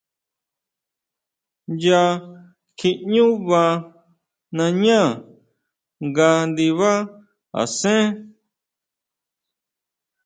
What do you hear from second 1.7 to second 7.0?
Nya kjiʼñú vaa nañá nga ndibá